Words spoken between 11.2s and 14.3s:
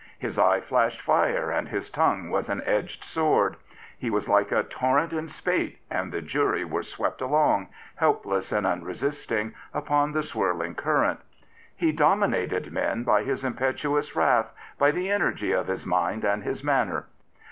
Priests, and Kings current. He dominated men by his impetuous